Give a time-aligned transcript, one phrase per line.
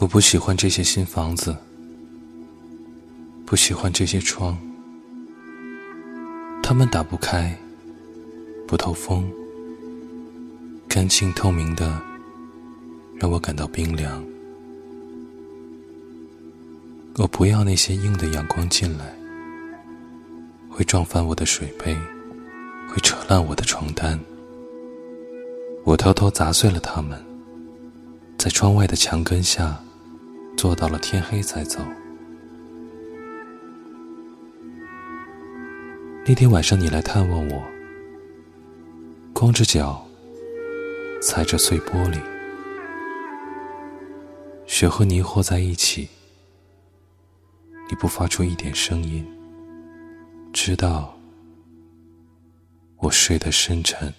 [0.00, 1.56] 我不喜欢这些新房子，
[3.44, 4.56] 不喜欢这些窗，
[6.62, 7.52] 它们打不开，
[8.68, 9.28] 不透风，
[10.88, 12.00] 干净透明的，
[13.16, 14.24] 让我感到冰凉。
[17.16, 19.12] 我不要那些硬的阳光进来，
[20.70, 21.92] 会撞翻我的水杯，
[22.88, 24.16] 会扯烂我的床单。
[25.82, 27.20] 我偷偷砸碎了它们，
[28.38, 29.76] 在窗外的墙根下。
[30.58, 31.78] 做到了天黑才走。
[36.26, 37.62] 那天晚上你来探望我，
[39.32, 40.04] 光着脚，
[41.22, 42.20] 踩着碎玻璃，
[44.66, 46.08] 雪和泥和在一起，
[47.88, 49.24] 你不发出一点声音，
[50.52, 51.16] 知道
[52.96, 54.12] 我睡得深沉。